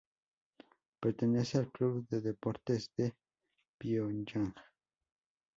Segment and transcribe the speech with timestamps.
[0.99, 3.13] Pertenece al Club de Deportes de
[3.77, 4.51] Pionyang.